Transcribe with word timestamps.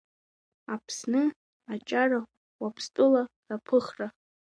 Аԥсны, 0.73 1.23
Аҷара, 1.71 2.21
Уаԥстәыла 2.61 3.21
раԥыхра. 3.49 4.07